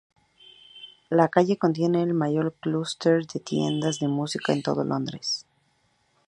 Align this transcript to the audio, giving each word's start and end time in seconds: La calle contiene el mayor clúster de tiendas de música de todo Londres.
La 1.11 1.27
calle 1.27 1.59
contiene 1.59 2.01
el 2.01 2.15
mayor 2.15 2.55
clúster 2.59 3.23
de 3.27 3.39
tiendas 3.39 3.99
de 3.99 4.07
música 4.07 4.51
de 4.51 4.63
todo 4.63 4.83
Londres. 4.83 5.45